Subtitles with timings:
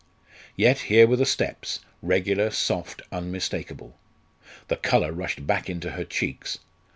[0.55, 3.99] Yet here were the steps regular, soft, unmistakable.
[4.67, 6.57] The colour rushed back into her cheeks!